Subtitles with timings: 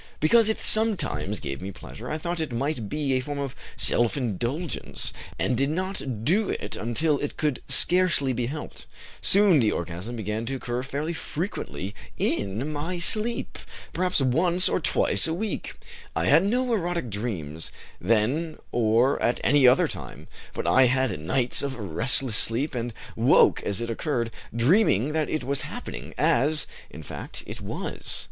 [0.19, 4.17] Because it sometimes gave me pleasure, I thought it might be a form of self
[4.17, 8.87] indulgence, and did not do it until it could scarcely be helped.
[9.21, 13.59] Soon the orgasm began to occur fairly frequently in my sleep,
[13.93, 15.77] perhaps once or twice a week.
[16.15, 21.61] I had no erotic dreams, then or at any other time, but I had nights
[21.61, 27.03] of restless sleep, and woke as it occurred, dreaming that it was happening, as, in
[27.03, 28.19] fact, it was.